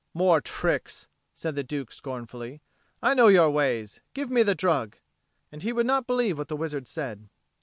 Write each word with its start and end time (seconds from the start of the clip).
"More 0.15 0.41
tricks!" 0.41 1.07
said 1.31 1.53
the 1.53 1.63
Duke 1.63 1.91
scornfully. 1.91 2.63
"I 3.03 3.13
know 3.13 3.27
your 3.27 3.51
ways. 3.51 4.01
Give 4.15 4.31
me 4.31 4.41
the 4.41 4.55
drug." 4.55 4.97
And 5.51 5.61
he 5.61 5.71
would 5.71 5.85
not 5.85 6.07
believe 6.07 6.39
what 6.39 6.47
the 6.47 6.55
wizard 6.57 6.87
said. 6.87 7.29